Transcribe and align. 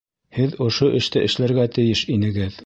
Һеҙ 0.37 0.55
ошо 0.67 0.89
эште 1.01 1.23
эшләргә 1.27 1.67
тейеш 1.77 2.03
инегеҙ 2.17 2.59